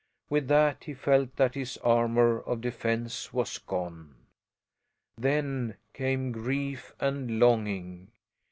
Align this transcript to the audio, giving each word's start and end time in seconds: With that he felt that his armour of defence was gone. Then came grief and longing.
With 0.31 0.47
that 0.47 0.85
he 0.85 0.95
felt 0.95 1.35
that 1.35 1.53
his 1.53 1.77
armour 1.83 2.39
of 2.39 2.59
defence 2.61 3.31
was 3.31 3.59
gone. 3.59 4.15
Then 5.15 5.75
came 5.93 6.31
grief 6.31 6.91
and 6.99 7.37
longing. 7.39 8.07